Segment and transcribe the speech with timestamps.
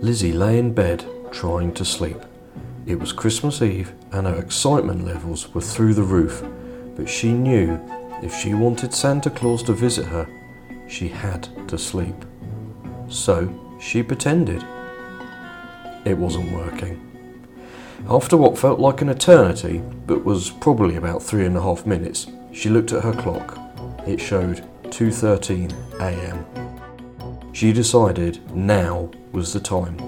[0.00, 2.18] Lizzie lay in bed trying to sleep.
[2.86, 6.44] It was Christmas Eve and her excitement levels were through the roof,
[6.94, 7.80] but she knew
[8.22, 10.28] if she wanted Santa Claus to visit her,
[10.88, 12.14] she had to sleep.
[13.08, 14.64] So she pretended.
[16.04, 17.04] It wasn't working.
[18.08, 22.28] After what felt like an eternity, but was probably about three and a half minutes,
[22.52, 23.58] she looked at her clock.
[24.06, 26.57] It showed 2:13 a.m.
[27.58, 29.98] She decided now was the time.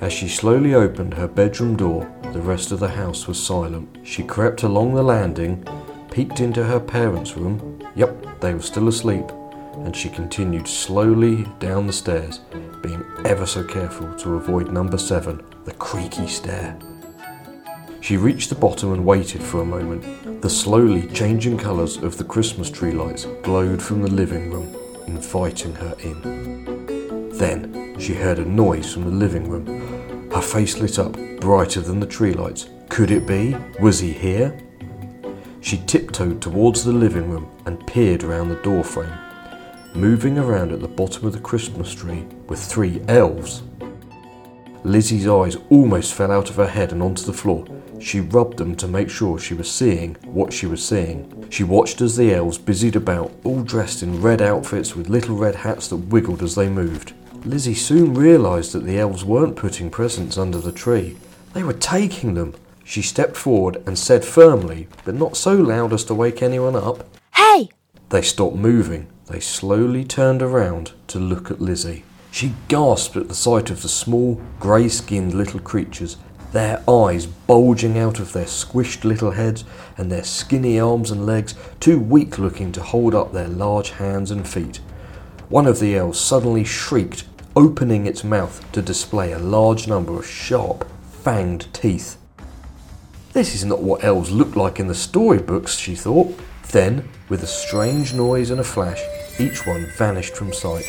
[0.00, 3.98] As she slowly opened her bedroom door, the rest of the house was silent.
[4.04, 5.68] She crept along the landing,
[6.10, 7.78] peeked into her parents' room.
[7.94, 9.26] Yep, they were still asleep.
[9.84, 12.40] And she continued slowly down the stairs,
[12.80, 16.74] being ever so careful to avoid number seven, the creaky stair.
[18.00, 20.40] She reached the bottom and waited for a moment.
[20.40, 24.74] The slowly changing colours of the Christmas tree lights glowed from the living room,
[25.10, 27.30] inviting her in.
[27.36, 30.30] Then she heard a noise from the living room.
[30.30, 32.68] Her face lit up, brighter than the tree lights.
[32.88, 33.56] Could it be?
[33.80, 34.58] Was he here?
[35.60, 39.12] She tiptoed towards the living room and peered around the doorframe.
[39.94, 43.62] Moving around at the bottom of the Christmas tree were three elves.
[44.84, 47.66] Lizzie's eyes almost fell out of her head and onto the floor.
[48.00, 51.46] She rubbed them to make sure she was seeing what she was seeing.
[51.50, 55.54] She watched as the elves busied about, all dressed in red outfits with little red
[55.54, 57.12] hats that wiggled as they moved.
[57.44, 61.16] Lizzie soon realised that the elves weren't putting presents under the tree,
[61.52, 62.54] they were taking them.
[62.84, 67.08] She stepped forward and said firmly, but not so loud as to wake anyone up,
[67.34, 67.68] Hey!
[68.10, 69.08] They stopped moving.
[69.26, 72.04] They slowly turned around to look at Lizzie.
[72.30, 76.16] She gasped at the sight of the small, grey skinned little creatures,
[76.52, 79.64] their eyes bulging out of their squished little heads
[79.96, 84.30] and their skinny arms and legs, too weak looking to hold up their large hands
[84.30, 84.80] and feet.
[85.48, 87.24] One of the elves suddenly shrieked,
[87.56, 90.86] opening its mouth to display a large number of sharp,
[91.24, 92.16] fanged teeth.
[93.32, 96.38] This is not what elves look like in the storybooks, she thought.
[96.70, 99.00] Then, with a strange noise and a flash,
[99.38, 100.84] each one vanished from sight.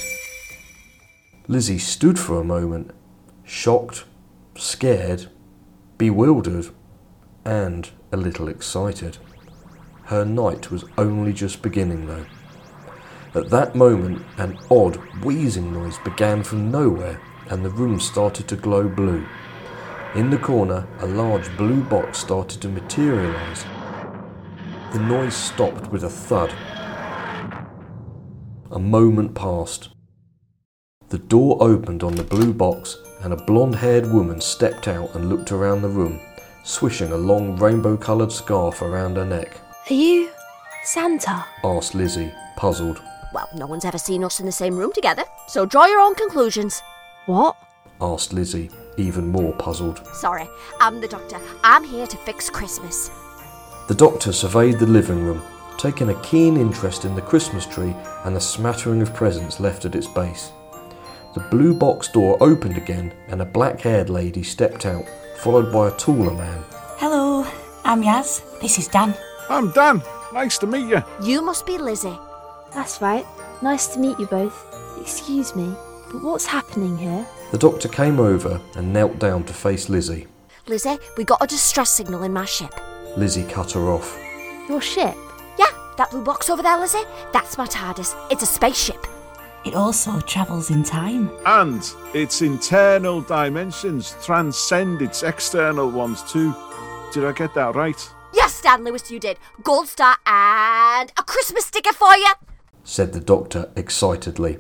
[1.48, 2.92] Lizzie stood for a moment,
[3.44, 4.06] shocked,
[4.56, 5.28] scared,
[5.98, 6.68] bewildered,
[7.44, 9.18] and a little excited.
[10.04, 12.26] Her night was only just beginning, though.
[13.34, 17.20] At that moment, an odd, wheezing noise began from nowhere,
[17.50, 19.26] and the room started to glow blue.
[20.16, 23.64] In the corner, a large blue box started to materialize.
[24.94, 26.54] The noise stopped with a thud.
[28.70, 29.90] A moment passed.
[31.12, 35.28] The door opened on the blue box, and a blonde haired woman stepped out and
[35.28, 36.22] looked around the room,
[36.64, 39.60] swishing a long rainbow coloured scarf around her neck.
[39.90, 40.30] Are you
[40.86, 41.44] Santa?
[41.66, 43.02] Asked Lizzie, puzzled.
[43.34, 46.16] Well, no one's ever seen us in the same room together, so draw your own
[46.16, 46.82] conclusions.
[47.26, 47.58] What?
[48.00, 50.02] Asked Lizzie, even more puzzled.
[50.14, 50.48] Sorry,
[50.80, 51.42] I'm the doctor.
[51.62, 53.12] I'm here to fix Christmas.
[53.90, 55.42] The doctor surveyed the living room,
[55.78, 57.94] taking a keen interest in the Christmas tree
[58.24, 60.54] and the smattering of presents left at its base.
[61.34, 65.06] The blue box door opened again and a black haired lady stepped out,
[65.38, 66.62] followed by a taller man.
[66.98, 67.48] Hello,
[67.86, 68.42] I'm Yaz.
[68.60, 69.16] This is Dan.
[69.50, 70.02] I'm Dan.
[70.34, 71.02] Nice to meet you.
[71.24, 72.18] You must be Lizzie.
[72.74, 73.26] That's right.
[73.62, 74.66] Nice to meet you both.
[75.00, 75.74] Excuse me,
[76.12, 77.26] but what's happening here?
[77.52, 80.28] The doctor came over and knelt down to face Lizzie.
[80.68, 82.74] Lizzie, we got a distress signal in my ship.
[83.16, 84.18] Lizzie cut her off.
[84.68, 85.16] Your ship?
[85.58, 88.16] Yeah, that blue box over there, Lizzie, that's my TARDIS.
[88.32, 89.08] It's a spaceship.
[89.64, 91.30] It also travels in time.
[91.46, 91.84] And
[92.14, 96.56] its internal dimensions transcend its external ones too.
[97.14, 98.10] Did I get that right?
[98.34, 99.38] Yes, Stan Lewis, you did.
[99.64, 102.34] Gold star and a Christmas sticker for you.
[102.84, 104.58] said the doctor excitedly.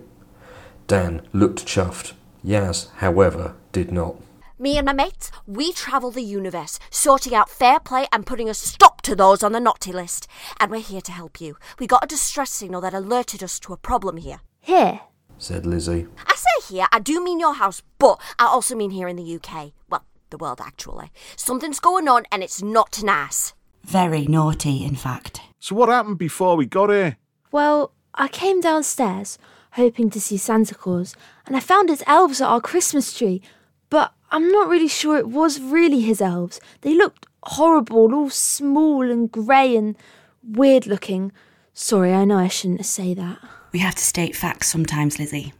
[0.87, 2.13] Dan looked chuffed.
[2.45, 4.15] Yaz, however, did not.
[4.59, 8.53] Me and my mates, we travel the universe, sorting out fair play and putting a
[8.53, 10.27] stop to those on the naughty list.
[10.59, 11.57] And we're here to help you.
[11.79, 14.41] We got a distress signal that alerted us to a problem here.
[14.61, 15.01] Here?
[15.37, 16.07] said Lizzie.
[16.25, 19.35] I say here, I do mean your house, but I also mean here in the
[19.35, 19.71] UK.
[19.89, 21.11] Well, the world actually.
[21.35, 23.53] Something's going on and it's not nice.
[23.83, 25.41] Very naughty, in fact.
[25.59, 27.17] So what happened before we got here?
[27.51, 29.39] Well, I came downstairs
[29.73, 31.15] hoping to see Santa Claus,
[31.45, 33.41] and I found his elves at our Christmas tree,
[33.89, 36.59] but I'm not really sure it was really his elves.
[36.81, 39.95] They looked horrible, all small and grey and
[40.43, 41.31] weird looking.
[41.73, 43.39] Sorry, I know I shouldn't say that.
[43.71, 45.53] We have to state facts sometimes, Lizzie.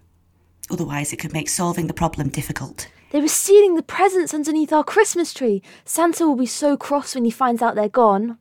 [0.69, 2.87] Otherwise, it could make solving the problem difficult.
[3.11, 5.61] They were stealing the presents underneath our Christmas tree.
[5.85, 8.37] Santa will be so cross when he finds out they're gone.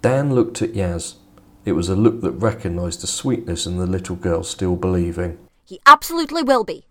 [0.00, 1.16] Dan looked at Yaz.
[1.64, 5.38] It was a look that recognised the sweetness in the little girl still believing.
[5.64, 6.86] He absolutely will be.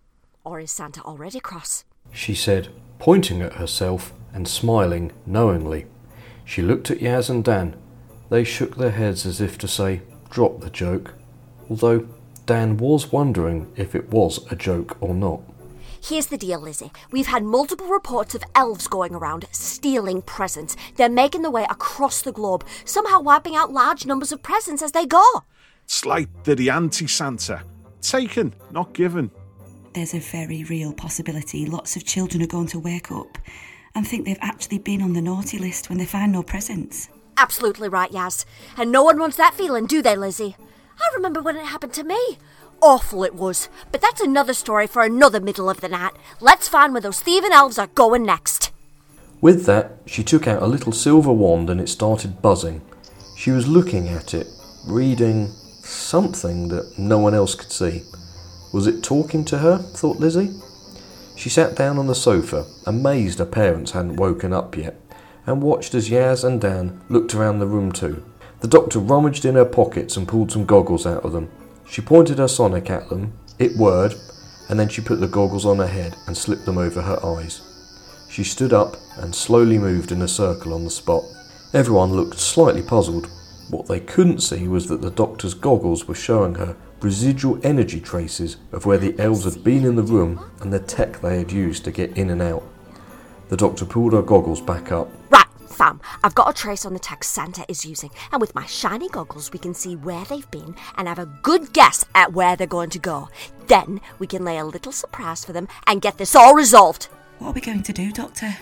[0.45, 1.83] Or is Santa already cross?
[2.13, 2.69] She said,
[3.00, 5.86] pointing at herself and smiling knowingly.
[6.45, 7.75] She looked at Yaz and Dan.
[8.30, 11.13] They shook their heads as if to say, Drop the joke.
[11.69, 12.07] Although
[12.46, 15.42] Dan was wondering if it was a joke or not.
[16.04, 16.92] Here's the deal, Lizzie.
[17.12, 20.76] We've had multiple reports of elves going around stealing presents.
[20.96, 24.94] They're making their way across the globe, somehow wiping out large numbers of presents as
[24.94, 25.44] they go.
[25.84, 27.62] It's like they're the anti Santa.
[28.02, 29.30] Taken, not given.
[29.94, 33.38] There's a very real possibility lots of children are going to wake up
[33.94, 37.10] and think they've actually been on the naughty list when they find no presents.
[37.38, 38.46] Absolutely right, Yaz.
[38.78, 40.56] And no one wants that feeling, do they, Lizzie?
[41.00, 42.38] I remember when it happened to me.
[42.82, 43.70] Awful it was.
[43.92, 46.14] But that's another story for another middle of the night.
[46.40, 48.72] Let's find where those thieving elves are going next.
[49.40, 52.82] With that, she took out a little silver wand and it started buzzing.
[53.36, 54.48] She was looking at it,
[54.86, 58.04] reading something that no one else could see.
[58.72, 59.78] Was it talking to her?
[59.78, 60.52] thought Lizzie.
[61.36, 65.00] She sat down on the sofa, amazed her parents hadn't woken up yet,
[65.48, 68.24] and watched as Yaz and Dan looked around the room too.
[68.62, 71.50] The doctor rummaged in her pockets and pulled some goggles out of them.
[71.86, 74.13] She pointed her sonic at them, it whirred,
[74.69, 77.62] and then she put the goggles on her head and slipped them over her eyes.
[78.30, 81.24] She stood up and slowly moved in a circle on the spot.
[81.74, 83.30] Everyone looked slightly puzzled.
[83.72, 88.57] What they couldn't see was that the doctor's goggles were showing her residual energy traces
[88.72, 91.84] of where the elves had been in the room and the tech they had used
[91.86, 92.64] to get in and out.
[93.50, 95.10] The doctor pulled her goggles back up.
[95.81, 98.68] Right, fam, I've got a trace on the tech Santa is using, and with my
[98.68, 102.56] shiny goggles, we can see where they've been and have a good guess at where
[102.56, 103.30] they're going to go.
[103.66, 107.06] Then we can lay a little surprise for them and get this all resolved.
[107.39, 108.56] What are we going to do, Doctor?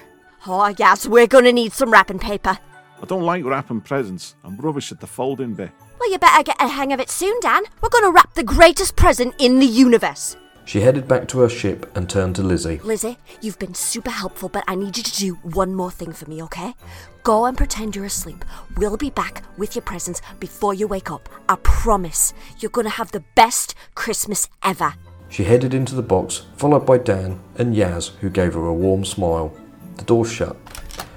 [0.48, 2.58] Oh, yes, we're going to need some wrapping paper.
[3.02, 4.36] I don't like wrapping presents.
[4.46, 5.72] I'm rubbish at the folding bit.
[6.00, 7.64] Well, you better get a hang of it soon, Dan.
[7.82, 10.38] We're going to wrap the greatest present in the universe.
[10.70, 12.78] She headed back to her ship and turned to Lizzie.
[12.84, 16.30] Lizzie, you've been super helpful, but I need you to do one more thing for
[16.30, 16.76] me, okay?
[17.24, 18.46] Go and pretend you're asleep.
[18.78, 21.28] We'll be back with your presents before you wake up.
[21.50, 22.36] I promise.
[22.60, 24.94] You're going to have the best Christmas ever.
[25.28, 29.04] She headed into the box, followed by Dan and Yaz, who gave her a warm
[29.06, 29.52] smile.
[29.96, 30.56] The door shut.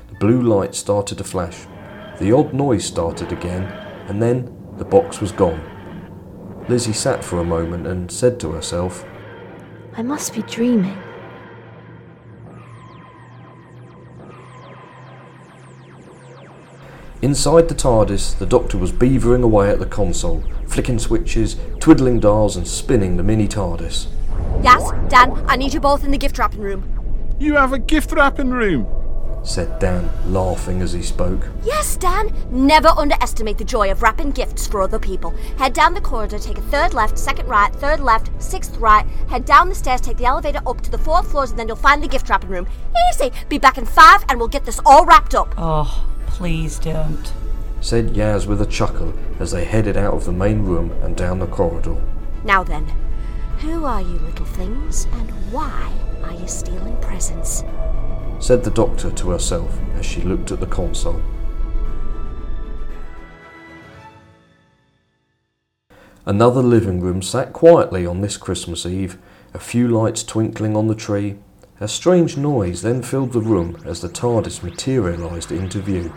[0.09, 1.67] The blue light started to flash.
[2.19, 3.65] The odd noise started again,
[4.09, 5.61] and then the box was gone.
[6.71, 9.05] Lizzie sat for a moment and said to herself,
[9.95, 10.97] I must be dreaming.
[17.21, 22.57] Inside the TARDIS, the Doctor was beavering away at the console, flicking switches, twiddling dials,
[22.57, 24.09] and spinning the mini TARDIS.
[24.63, 27.37] Yes, Dan, I need you both in the gift wrapping room.
[27.39, 29.02] You have a gift wrapping room.
[29.45, 31.49] Said Dan, laughing as he spoke.
[31.65, 32.33] Yes, Dan.
[32.51, 35.31] Never underestimate the joy of wrapping gifts for other people.
[35.59, 39.07] Head down the corridor, take a third left, second right, third left, sixth right.
[39.29, 41.77] Head down the stairs, take the elevator up to the fourth floors, and then you'll
[41.77, 42.67] find the gift wrapping room.
[43.13, 43.33] Easy.
[43.49, 45.55] Be back in five, and we'll get this all wrapped up.
[45.59, 47.33] Oh, please don't.
[47.81, 51.41] said Yaz with a chuckle as they headed out of the main room and down
[51.41, 51.97] the corridor.
[52.45, 52.87] Now then,
[53.59, 55.93] who are you little things, and why
[56.23, 57.65] are you stealing presents?
[58.43, 61.23] Said the doctor to herself as she looked at the console.
[66.27, 69.17] Another living room sat quietly on this Christmas Eve,
[69.55, 71.37] a few lights twinkling on the tree.
[71.79, 76.13] A strange noise then filled the room as the TARDIS materialised into view.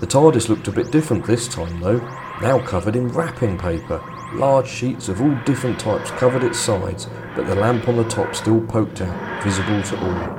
[0.00, 2.00] The TARDIS looked a bit different this time, though,
[2.40, 4.02] now covered in wrapping paper.
[4.32, 8.34] Large sheets of all different types covered its sides, but the lamp on the top
[8.34, 10.37] still poked out, visible to all.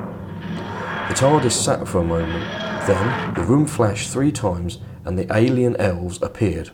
[1.10, 2.44] The TARDIS sat for a moment,
[2.86, 6.70] then the room flashed three times and the alien elves appeared.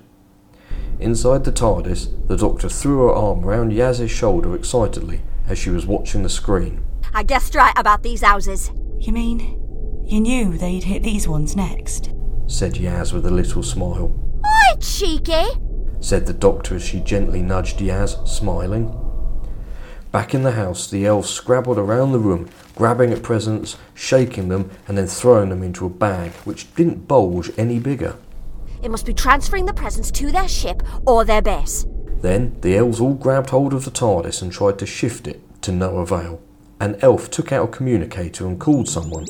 [1.00, 5.86] Inside the TARDIS, the Doctor threw her arm round Yaz's shoulder excitedly as she was
[5.86, 6.84] watching the screen.
[7.14, 8.72] I guessed right about these houses.
[9.00, 9.62] You mean
[10.06, 12.12] you knew they'd hit these ones next?
[12.46, 14.14] Said Yaz with a little smile.
[14.46, 15.46] Oi, cheeky!
[16.02, 19.05] Said the Doctor as she gently nudged Yaz, smiling.
[20.16, 24.72] Back in the house, the elves scrabbled around the room, grabbing at presents, shaking them,
[24.88, 28.16] and then throwing them into a bag, which didn't bulge any bigger.
[28.82, 31.86] It must be transferring the presents to their ship or their base.
[32.22, 35.74] Then the elves all grabbed hold of the TARDIS and tried to shift it, to
[35.74, 36.42] no avail.
[36.80, 39.26] An elf took out a communicator and called someone.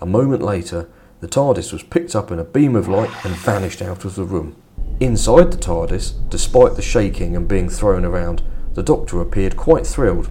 [0.00, 0.88] A moment later,
[1.20, 4.24] the TARDIS was picked up in a beam of light and vanished out of the
[4.24, 4.56] room.
[4.98, 8.42] Inside the TARDIS, despite the shaking and being thrown around,
[8.74, 10.30] the Doctor appeared quite thrilled.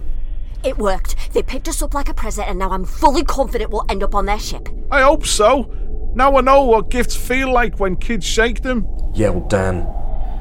[0.62, 1.16] It worked.
[1.32, 4.14] They picked us up like a present, and now I'm fully confident we'll end up
[4.14, 4.68] on their ship.
[4.90, 5.70] I hope so.
[6.14, 8.86] Now I know what gifts feel like when kids shake them.
[9.12, 9.86] yelled Dan.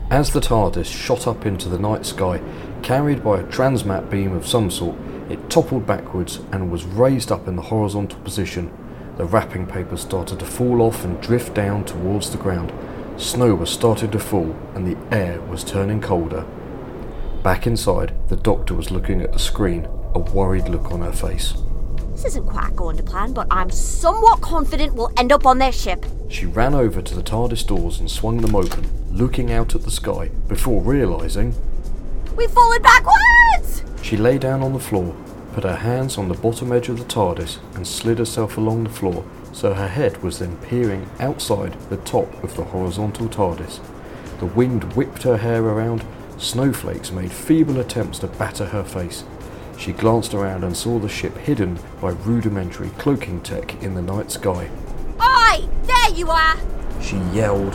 [0.10, 2.42] As the TARDIS shot up into the night sky,
[2.84, 4.96] carried by a transmat beam of some sort,
[5.30, 8.72] It toppled backwards and was raised up in the horizontal position.
[9.18, 12.74] The wrapping paper started to fall off and drift down towards the ground.
[13.18, 16.46] Snow was starting to fall and the air was turning colder.
[17.44, 19.86] Back inside, the doctor was looking at the screen,
[20.16, 21.54] a worried look on her face.
[22.14, 25.74] This isn't quite going to plan, but I'm somewhat confident we'll end up on their
[25.74, 26.06] ship.
[26.30, 29.92] She ran over to the TARDIS doors and swung them open, looking out at the
[29.92, 31.54] sky, before realizing
[32.38, 33.84] We've fallen backwards!
[34.02, 35.14] She lay down on the floor,
[35.52, 38.90] put her hands on the bottom edge of the TARDIS, and slid herself along the
[38.90, 43.82] floor so her head was then peering outside the top of the horizontal TARDIS.
[44.40, 46.06] The wind whipped her hair around,
[46.38, 49.24] snowflakes made feeble attempts to batter her face.
[49.78, 54.32] She glanced around and saw the ship hidden by rudimentary cloaking tech in the night
[54.32, 54.70] sky.
[55.20, 55.68] Oi!
[55.84, 56.58] There you are!
[57.02, 57.74] She yelled.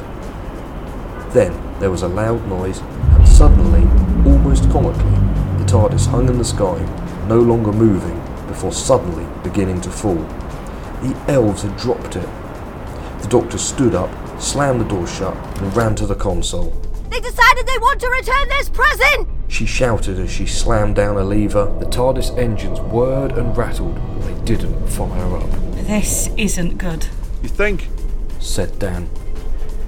[1.32, 3.82] Then there was a loud noise, and suddenly,
[4.30, 5.10] almost comically,
[5.58, 6.78] the TARDIS hung in the sky,
[7.28, 10.24] no longer moving, before suddenly beginning to fall.
[11.02, 12.28] The elves had dropped it.
[13.22, 14.10] The doctor stood up,
[14.40, 16.72] slammed the door shut, and ran to the console.
[17.10, 19.28] They decided they want to return this present!
[19.48, 21.64] She shouted as she slammed down a lever.
[21.80, 25.50] The TARDIS engines whirred and rattled, but they didn't fire up.
[25.86, 27.06] This isn't good.
[27.42, 27.88] You think?
[28.40, 29.08] said Dan.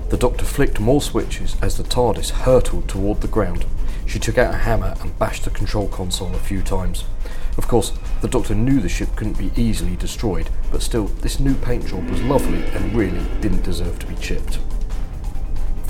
[0.09, 3.67] The doctor flicked more switches as the TARDIS hurtled toward the ground.
[4.07, 7.05] She took out a hammer and bashed the control console a few times.
[7.57, 11.55] Of course, the doctor knew the ship couldn't be easily destroyed, but still, this new
[11.55, 14.59] paint job was lovely and really didn't deserve to be chipped.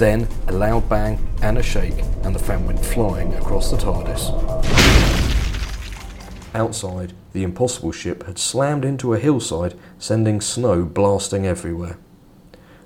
[0.00, 4.30] Then, a loud bang and a shake, and the fan went flying across the TARDIS.
[6.54, 11.98] Outside, the impossible ship had slammed into a hillside, sending snow blasting everywhere.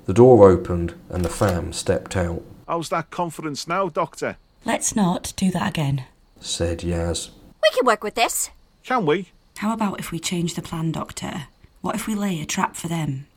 [0.07, 4.37] The door opened and the fam stepped out, How's that confidence now, Doctor?
[4.65, 6.07] Let's not do that again.
[6.41, 7.31] said Yaz.
[7.63, 8.51] We can work with this.
[8.83, 9.29] Can we?
[9.59, 11.45] How about if we change the plan, Doctor?
[11.81, 13.29] What if we lay a trap for them?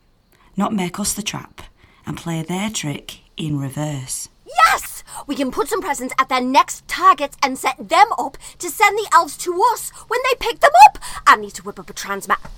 [0.56, 1.62] Not make us the trap
[2.08, 4.30] and play their trick in reverse.
[4.46, 5.04] Yes!
[5.26, 8.98] We can put some presents at their next targets and set them up to send
[8.98, 11.00] the elves to us when they pick them up.
[11.26, 12.50] I need to whip up a transmat.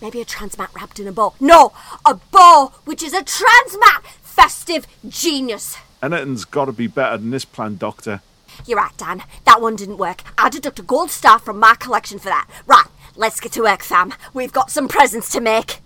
[0.00, 1.34] Maybe a transmat wrapped in a bow.
[1.40, 1.72] No,
[2.06, 4.02] a bow, which is a transmat.
[4.22, 5.76] Festive genius.
[6.02, 8.22] Anything's got to be better than this plan, Doctor.
[8.66, 9.22] You're right, Dan.
[9.44, 10.22] That one didn't work.
[10.38, 12.48] I deduct a gold star from my collection for that.
[12.66, 12.86] Right,
[13.16, 14.14] let's get to work, fam.
[14.32, 15.80] We've got some presents to make.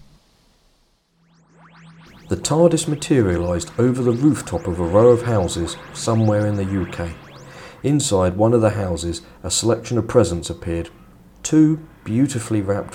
[2.26, 7.10] The TARDIS materialised over the rooftop of a row of houses somewhere in the UK.
[7.82, 10.88] Inside one of the houses, a selection of presents appeared.
[11.42, 12.94] Two beautifully wrapped,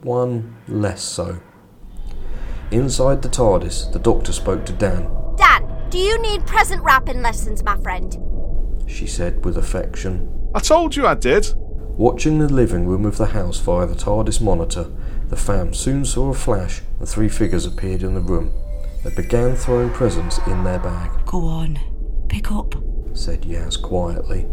[0.00, 1.40] one less so.
[2.70, 5.10] Inside the TARDIS, the doctor spoke to Dan.
[5.36, 8.16] Dan, do you need present wrapping lessons, my friend?
[8.86, 10.48] She said with affection.
[10.54, 11.52] I told you I did.
[11.98, 14.90] Watching the living room of the house via the TARDIS monitor,
[15.28, 18.50] the fam soon saw a flash and three figures appeared in the room.
[19.02, 21.10] They began throwing presents in their bag.
[21.26, 21.78] Go on,
[22.28, 22.74] pick up.
[23.14, 24.46] said Yaz quietly.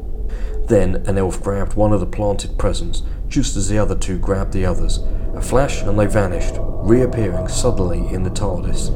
[0.67, 4.53] Then an elf grabbed one of the planted presents, just as the other two grabbed
[4.53, 4.99] the others.
[5.35, 8.91] A flash and they vanished, reappearing suddenly in the TARDIS.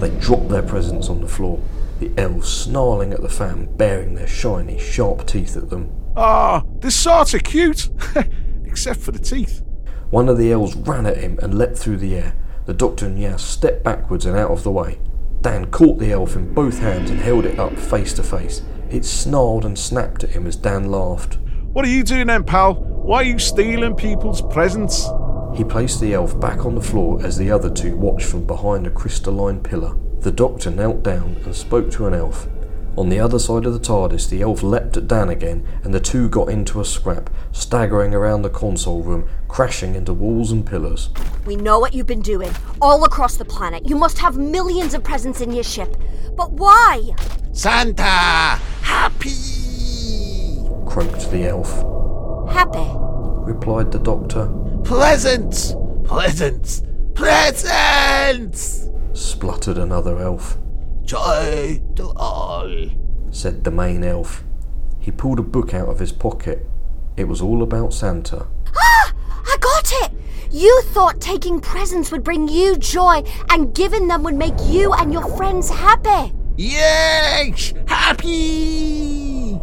[0.00, 1.60] They dropped their presents on the floor,
[2.00, 5.92] the elves snarling at the fam, baring their shiny, sharp teeth at them.
[6.16, 7.90] Ah, this sort's cute.
[8.64, 9.62] Except for the teeth.
[10.10, 12.34] One of the elves ran at him and leapt through the air.
[12.66, 14.98] The doctor and Yaz stepped backwards and out of the way.
[15.42, 18.62] Dan caught the elf in both hands and held it up face to face.
[18.90, 21.38] It snarled and snapped at him as Dan laughed.
[21.72, 22.74] What are you doing then, pal?
[22.74, 25.06] Why are you stealing people's presents?
[25.54, 28.86] He placed the elf back on the floor as the other two watched from behind
[28.86, 29.94] a crystalline pillar.
[30.20, 32.48] The doctor knelt down and spoke to an elf.
[32.96, 35.98] On the other side of the TARDIS, the elf leapt at Dan again, and the
[35.98, 41.10] two got into a scrap, staggering around the console room, crashing into walls and pillars.
[41.44, 43.88] We know what you've been doing all across the planet.
[43.88, 45.96] You must have millions of presents in your ship.
[46.36, 47.14] But why?
[47.52, 48.02] Santa!
[48.02, 49.30] Happy!
[50.86, 51.68] croaked the elf.
[52.52, 52.88] Happy.
[53.50, 54.46] Replied the doctor,
[54.84, 55.74] Presents!
[56.04, 56.82] Presents!
[57.14, 58.88] Presents!
[59.12, 60.58] spluttered another elf.
[61.04, 62.70] Joy to all.
[63.30, 64.42] Said the main elf.
[64.98, 66.66] He pulled a book out of his pocket.
[67.16, 68.46] It was all about Santa.
[68.74, 69.12] Ah!
[69.46, 70.12] I got it!
[70.50, 75.12] You thought taking presents would bring you joy and giving them would make you and
[75.12, 76.32] your friends happy.
[76.56, 77.74] Yes!
[77.86, 79.60] Happy!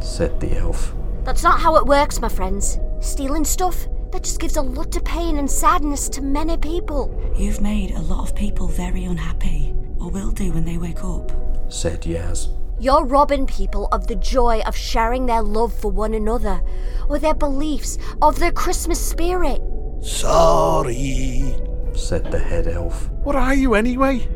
[0.00, 0.94] Said the elf.
[1.24, 2.78] That's not how it works, my friends.
[3.00, 7.32] Stealing stuff, that just gives a lot of pain and sadness to many people.
[7.36, 9.61] You've made a lot of people very unhappy,
[10.02, 11.30] or will do when they wake up.
[11.68, 12.48] Said Yaz.
[12.80, 16.60] You're robbing people of the joy of sharing their love for one another,
[17.08, 19.62] or their beliefs, of their Christmas spirit.
[20.00, 21.54] Sorry.
[21.94, 23.08] said the head elf.
[23.22, 24.28] What are you anyway?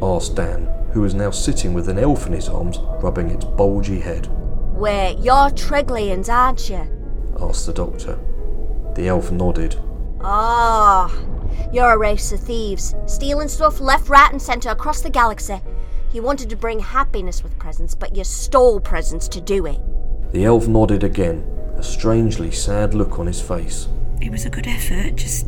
[0.00, 3.98] Asked Dan, who was now sitting with an elf in his arms, rubbing its bulgy
[3.98, 4.28] head.
[4.74, 6.86] Wait, you're Tregleans, aren't you?
[7.40, 8.16] Asked the doctor.
[8.94, 9.74] The elf nodded.
[10.20, 11.12] Ah,
[11.72, 15.60] you're a race of thieves, stealing stuff left, right, and centre across the galaxy.
[16.12, 19.78] You wanted to bring happiness with presents, but you stole presents to do it.
[20.32, 21.40] The elf nodded again,
[21.76, 23.88] a strangely sad look on his face.
[24.20, 25.46] It was a good effort, just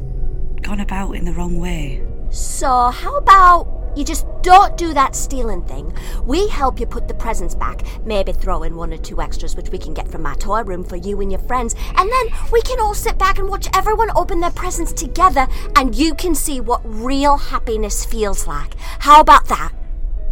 [0.62, 2.06] gone about in the wrong way.
[2.30, 5.92] So, how about you just don't do that stealing thing?
[6.24, 9.70] We help you put the presents back, maybe throw in one or two extras which
[9.70, 12.62] we can get from my toy room for you and your friends, and then we
[12.62, 16.60] can all sit back and watch everyone open their presents together, and you can see
[16.60, 18.74] what real happiness feels like.
[19.00, 19.72] How about that?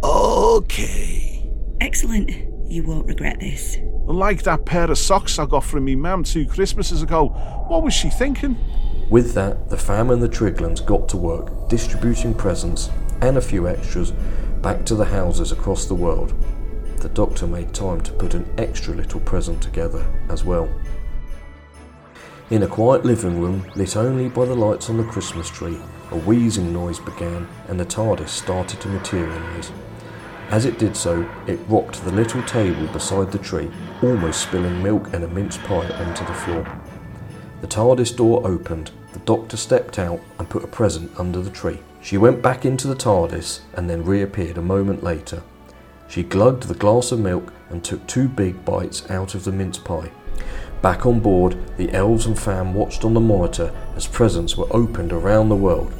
[0.03, 1.49] Okay.
[1.81, 2.29] Excellent.
[2.71, 3.77] You won't regret this.
[4.05, 7.27] Like that pair of socks I got from me mam two Christmases ago.
[7.67, 8.57] What was she thinking?
[9.09, 12.89] With that, the fam and the Triglans got to work, distributing presents
[13.21, 14.11] and a few extras
[14.61, 16.33] back to the houses across the world.
[16.97, 20.69] The doctor made time to put an extra little present together as well.
[22.49, 25.79] In a quiet living room, lit only by the lights on the Christmas tree,
[26.11, 29.71] a wheezing noise began and the TARDIS started to materialise.
[30.49, 33.69] As it did so, it rocked the little table beside the tree,
[34.01, 36.81] almost spilling milk and a mince pie onto the floor.
[37.61, 41.79] The TARDIS door opened, the doctor stepped out and put a present under the tree.
[42.01, 45.43] She went back into the TARDIS and then reappeared a moment later.
[46.07, 49.77] She glugged the glass of milk and took two big bites out of the mince
[49.77, 50.11] pie.
[50.81, 55.11] Back on board, the elves and fam watched on the monitor as presents were opened
[55.11, 55.93] around the world.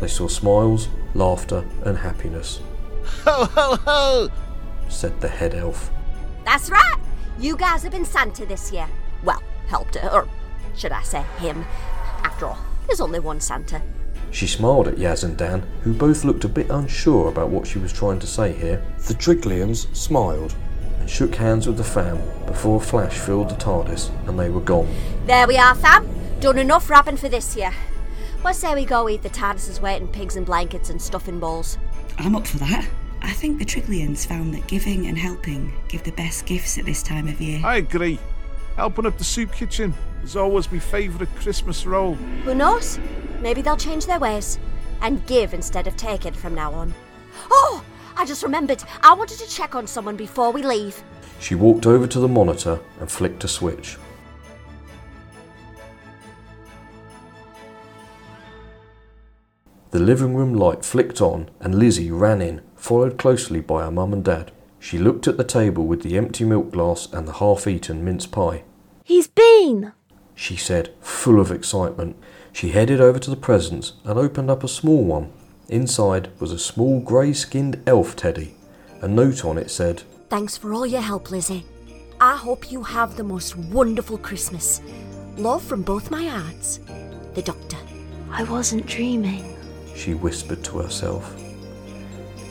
[0.00, 2.60] They saw smiles, laughter, and happiness,
[3.24, 4.28] Ho ho ho!
[4.88, 5.90] said the head elf.
[6.44, 6.96] That's right!
[7.38, 8.88] You guys have been Santa this year.
[9.24, 10.28] Well, helped her, or
[10.76, 11.64] should I say him?
[12.22, 13.82] After all, there's only one Santa.
[14.30, 17.78] She smiled at Yaz and Dan, who both looked a bit unsure about what she
[17.78, 18.82] was trying to say here.
[19.06, 20.54] The Triglians smiled
[21.00, 24.60] and shook hands with the fam before a flash filled the TARDIS and they were
[24.60, 24.88] gone.
[25.26, 26.08] There we are, fam.
[26.40, 27.72] Done enough wrapping for this year.
[28.42, 31.76] What say we go eat the TARDIS's weight in pigs and blankets and stuffing balls?
[32.18, 32.88] I'm up for that.
[33.22, 37.02] I think the Triglians found that giving and helping give the best gifts at this
[37.02, 37.60] time of year.
[37.64, 38.18] I agree.
[38.80, 39.92] Helping up the soup kitchen
[40.24, 42.14] is always my favourite Christmas role.
[42.14, 42.98] Who knows?
[43.40, 44.58] Maybe they'll change their ways
[45.02, 46.94] and give instead of take it from now on.
[47.50, 47.84] Oh,
[48.16, 48.82] I just remembered.
[49.02, 51.02] I wanted to check on someone before we leave.
[51.40, 53.98] She walked over to the monitor and flicked a switch.
[59.90, 64.14] The living room light flicked on and Lizzie ran in, followed closely by her mum
[64.14, 64.52] and dad.
[64.78, 68.26] She looked at the table with the empty milk glass and the half eaten mince
[68.26, 68.64] pie.
[69.10, 69.92] He's been!
[70.36, 72.14] She said, full of excitement.
[72.52, 75.32] She headed over to the presents and opened up a small one.
[75.68, 78.54] Inside was a small grey skinned elf teddy.
[79.02, 81.66] A note on it said, Thanks for all your help, Lizzie.
[82.20, 84.80] I hope you have the most wonderful Christmas.
[85.36, 86.78] Love from both my hearts.
[87.34, 87.78] The Doctor.
[88.30, 89.56] I wasn't dreaming.
[89.96, 91.34] she whispered to herself.